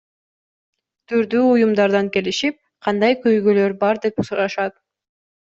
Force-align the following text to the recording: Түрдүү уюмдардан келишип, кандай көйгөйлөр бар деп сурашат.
Түрдүү 1.11 1.41
уюмдардан 1.49 2.09
келишип, 2.15 2.57
кандай 2.89 3.19
көйгөйлөр 3.27 3.77
бар 3.85 4.03
деп 4.09 4.27
сурашат. 4.33 4.77